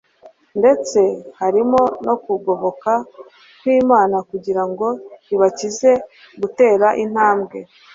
ndetse 0.59 0.99
ko 1.09 1.17
harimo 1.39 1.81
no 2.05 2.15
kugoboka 2.23 2.91
kwImana 3.59 4.17
kugira 4.29 4.63
ngo 4.69 4.87
ibakize 5.33 5.91
gutera 6.41 6.87
intambwe 7.03 7.57